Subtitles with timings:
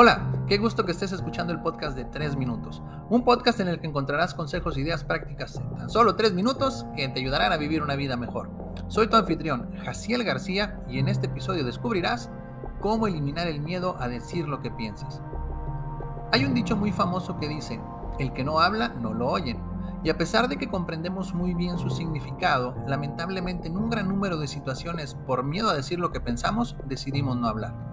[0.00, 2.80] Hola, qué gusto que estés escuchando el podcast de 3 minutos,
[3.10, 6.86] un podcast en el que encontrarás consejos e ideas prácticas en tan solo 3 minutos
[6.94, 8.48] que te ayudarán a vivir una vida mejor.
[8.86, 12.30] Soy tu anfitrión, Jaciel García, y en este episodio descubrirás
[12.78, 15.20] cómo eliminar el miedo a decir lo que piensas.
[16.30, 17.80] Hay un dicho muy famoso que dice,
[18.20, 19.60] el que no habla no lo oyen.
[20.04, 24.38] Y a pesar de que comprendemos muy bien su significado, lamentablemente en un gran número
[24.38, 27.87] de situaciones, por miedo a decir lo que pensamos, decidimos no hablar.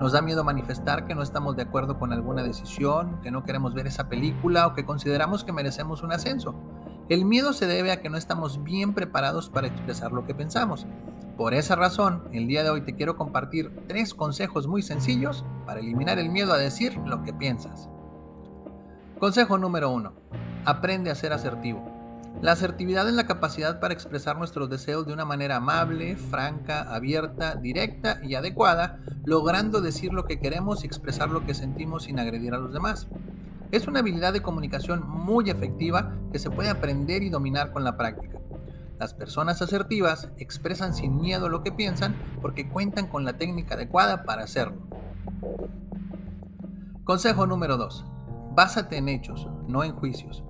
[0.00, 3.74] Nos da miedo manifestar que no estamos de acuerdo con alguna decisión, que no queremos
[3.74, 6.54] ver esa película o que consideramos que merecemos un ascenso.
[7.08, 10.86] El miedo se debe a que no estamos bien preparados para expresar lo que pensamos.
[11.36, 15.80] Por esa razón, el día de hoy te quiero compartir tres consejos muy sencillos para
[15.80, 17.88] eliminar el miedo a decir lo que piensas.
[19.18, 20.12] Consejo número 1.
[20.64, 21.97] Aprende a ser asertivo.
[22.40, 27.56] La asertividad es la capacidad para expresar nuestros deseos de una manera amable, franca, abierta,
[27.56, 32.54] directa y adecuada, logrando decir lo que queremos y expresar lo que sentimos sin agredir
[32.54, 33.08] a los demás.
[33.72, 37.96] Es una habilidad de comunicación muy efectiva que se puede aprender y dominar con la
[37.96, 38.38] práctica.
[39.00, 44.24] Las personas asertivas expresan sin miedo lo que piensan porque cuentan con la técnica adecuada
[44.24, 44.78] para hacerlo.
[47.04, 48.04] Consejo número 2.
[48.54, 50.44] Básate en hechos, no en juicios.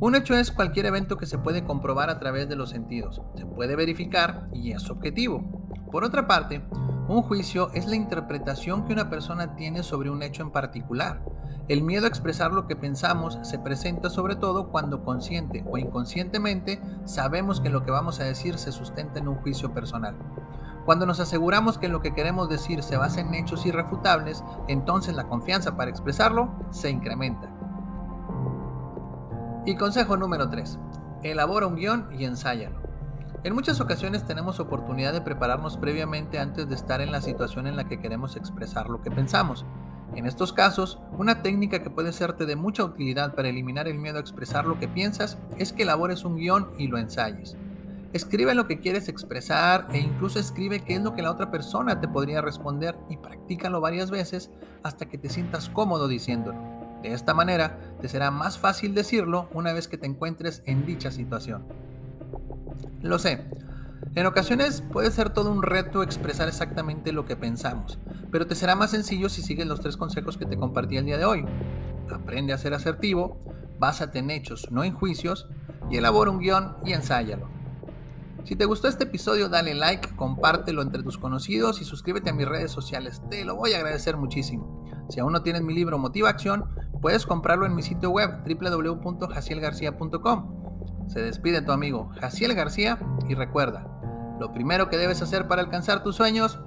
[0.00, 3.46] Un hecho es cualquier evento que se puede comprobar a través de los sentidos, se
[3.46, 5.44] puede verificar y es objetivo.
[5.92, 6.64] Por otra parte,
[7.06, 11.22] un juicio es la interpretación que una persona tiene sobre un hecho en particular.
[11.68, 16.80] El miedo a expresar lo que pensamos se presenta sobre todo cuando consciente o inconscientemente
[17.04, 20.16] sabemos que lo que vamos a decir se sustenta en un juicio personal.
[20.84, 25.28] Cuando nos aseguramos que lo que queremos decir se basa en hechos irrefutables, entonces la
[25.28, 27.53] confianza para expresarlo se incrementa.
[29.66, 30.78] Y consejo número 3.
[31.22, 32.76] Elabora un guion y ensáyalo.
[33.44, 37.74] En muchas ocasiones tenemos oportunidad de prepararnos previamente antes de estar en la situación en
[37.74, 39.64] la que queremos expresar lo que pensamos.
[40.16, 44.18] En estos casos, una técnica que puede serte de mucha utilidad para eliminar el miedo
[44.18, 47.56] a expresar lo que piensas es que elabores un guion y lo ensayes.
[48.12, 52.02] Escribe lo que quieres expresar e incluso escribe qué es lo que la otra persona
[52.02, 54.50] te podría responder y practícalo varias veces
[54.82, 56.83] hasta que te sientas cómodo diciéndolo.
[57.04, 61.10] De esta manera, te será más fácil decirlo una vez que te encuentres en dicha
[61.10, 61.66] situación.
[63.02, 63.44] Lo sé,
[64.14, 67.98] en ocasiones puede ser todo un reto expresar exactamente lo que pensamos,
[68.32, 71.18] pero te será más sencillo si sigues los tres consejos que te compartí el día
[71.18, 71.44] de hoy.
[72.10, 73.38] Aprende a ser asertivo,
[73.78, 75.46] básate en hechos, no en juicios,
[75.90, 77.50] y elabora un guion y ensáyalo.
[78.44, 82.48] Si te gustó este episodio, dale like, compártelo entre tus conocidos y suscríbete a mis
[82.48, 83.20] redes sociales.
[83.28, 84.83] Te lo voy a agradecer muchísimo.
[85.08, 86.66] Si aún no tienes mi libro Motiva Acción,
[87.00, 91.08] puedes comprarlo en mi sitio web www.jacielgarcía.com.
[91.08, 92.98] Se despide tu amigo Jaciel García
[93.28, 93.86] y recuerda,
[94.40, 96.58] lo primero que debes hacer para alcanzar tus sueños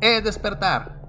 [0.00, 1.04] es despertar.